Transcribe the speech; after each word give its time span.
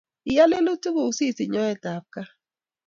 Iyan 0.31 0.49
lelutik 0.51 0.93
kuuk 0.95 1.15
si 1.17 1.27
sich 1.37 1.51
nyoet 1.53 1.83
ab 1.93 2.05
kat 2.13 2.29